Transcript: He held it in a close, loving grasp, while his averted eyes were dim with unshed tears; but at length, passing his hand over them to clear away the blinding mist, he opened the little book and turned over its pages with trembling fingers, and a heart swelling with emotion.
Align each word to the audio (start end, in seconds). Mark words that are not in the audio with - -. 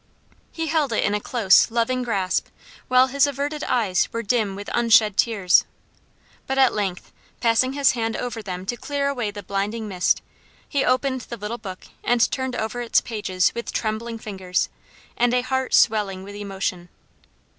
He 0.51 0.65
held 0.65 0.91
it 0.93 1.03
in 1.03 1.13
a 1.13 1.19
close, 1.21 1.69
loving 1.69 2.01
grasp, 2.01 2.47
while 2.87 3.05
his 3.05 3.27
averted 3.27 3.63
eyes 3.63 4.11
were 4.11 4.23
dim 4.23 4.55
with 4.55 4.67
unshed 4.73 5.15
tears; 5.15 5.63
but 6.47 6.57
at 6.57 6.73
length, 6.73 7.11
passing 7.39 7.73
his 7.73 7.91
hand 7.91 8.17
over 8.17 8.41
them 8.41 8.65
to 8.65 8.75
clear 8.75 9.09
away 9.09 9.29
the 9.29 9.43
blinding 9.43 9.87
mist, 9.87 10.23
he 10.67 10.83
opened 10.83 11.21
the 11.29 11.37
little 11.37 11.59
book 11.59 11.85
and 12.03 12.31
turned 12.31 12.55
over 12.55 12.81
its 12.81 12.99
pages 12.99 13.53
with 13.53 13.71
trembling 13.71 14.17
fingers, 14.17 14.69
and 15.17 15.35
a 15.35 15.41
heart 15.41 15.71
swelling 15.75 16.23
with 16.23 16.33
emotion. 16.33 16.89